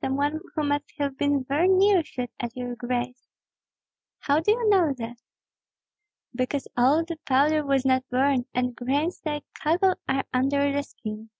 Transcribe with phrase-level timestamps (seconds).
[0.00, 3.26] some one who must have been very near shot at your grace."
[4.20, 5.20] "How do you know that?"
[6.32, 11.30] "Because all the powder was not burned, and grains like cockle are under the skin.